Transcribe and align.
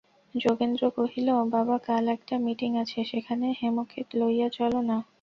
যোগেন্দ্র 0.35 0.83
কহিল, 0.89 1.27
বাবা, 1.49 1.75
কাল 1.77 2.05
একটা 2.07 2.35
মিটিঙ 2.37 2.71
আছে, 2.77 2.99
সেখানে 3.03 3.47
হেমকে 3.59 3.99
লইয়া 4.13 4.47
চলো-না। 4.49 4.97